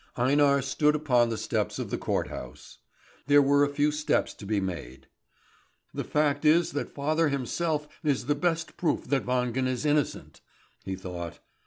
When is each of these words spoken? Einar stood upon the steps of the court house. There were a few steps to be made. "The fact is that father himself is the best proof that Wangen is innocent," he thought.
Einar 0.17 0.63
stood 0.63 0.95
upon 0.95 1.29
the 1.29 1.37
steps 1.37 1.77
of 1.77 1.91
the 1.91 1.97
court 1.99 2.29
house. 2.29 2.79
There 3.27 3.39
were 3.39 3.63
a 3.63 3.69
few 3.69 3.91
steps 3.91 4.33
to 4.33 4.47
be 4.47 4.59
made. 4.59 5.05
"The 5.93 6.03
fact 6.03 6.43
is 6.43 6.71
that 6.71 6.89
father 6.95 7.29
himself 7.29 7.87
is 8.03 8.25
the 8.25 8.33
best 8.33 8.77
proof 8.77 9.03
that 9.09 9.27
Wangen 9.27 9.67
is 9.67 9.85
innocent," 9.85 10.41
he 10.83 10.95
thought. 10.95 11.37